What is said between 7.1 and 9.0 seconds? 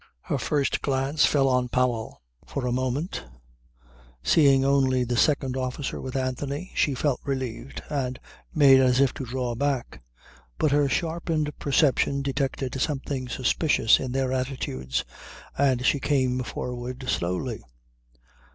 relieved and made as